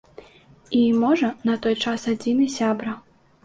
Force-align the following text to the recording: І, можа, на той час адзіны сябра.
І, 0.27 0.79
можа, 1.03 1.29
на 1.51 1.59
той 1.67 1.79
час 1.87 2.09
адзіны 2.17 2.51
сябра. 2.59 3.01